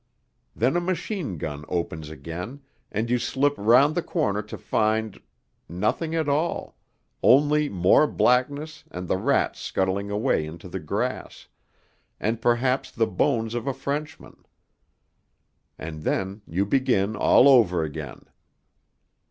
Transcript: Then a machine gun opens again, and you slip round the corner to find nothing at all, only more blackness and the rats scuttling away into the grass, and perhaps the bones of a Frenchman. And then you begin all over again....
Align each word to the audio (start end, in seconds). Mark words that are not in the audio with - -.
Then 0.55 0.75
a 0.75 0.81
machine 0.81 1.37
gun 1.37 1.63
opens 1.69 2.09
again, 2.09 2.61
and 2.91 3.07
you 3.07 3.19
slip 3.19 3.53
round 3.55 3.93
the 3.93 4.01
corner 4.01 4.41
to 4.41 4.57
find 4.57 5.21
nothing 5.69 6.15
at 6.15 6.27
all, 6.27 6.75
only 7.21 7.69
more 7.69 8.07
blackness 8.07 8.83
and 8.89 9.07
the 9.07 9.17
rats 9.17 9.59
scuttling 9.59 10.09
away 10.09 10.43
into 10.47 10.67
the 10.67 10.79
grass, 10.79 11.49
and 12.19 12.41
perhaps 12.41 12.89
the 12.89 13.05
bones 13.05 13.53
of 13.53 13.67
a 13.67 13.75
Frenchman. 13.75 14.43
And 15.77 16.01
then 16.01 16.41
you 16.47 16.65
begin 16.65 17.15
all 17.15 17.47
over 17.47 17.83
again.... 17.83 18.25